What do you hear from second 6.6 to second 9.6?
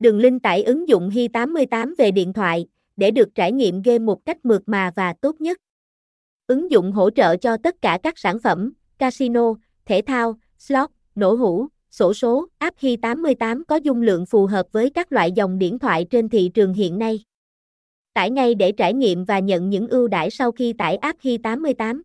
dụng hỗ trợ cho tất cả các sản phẩm, casino,